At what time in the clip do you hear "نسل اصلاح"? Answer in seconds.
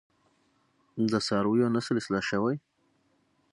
1.75-2.23